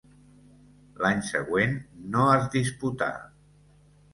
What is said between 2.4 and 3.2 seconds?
disputà.